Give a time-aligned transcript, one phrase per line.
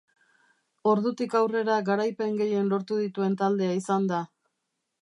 [0.91, 4.27] Ordutik aurrera garaipen gehien lortu dituen taldea izan da.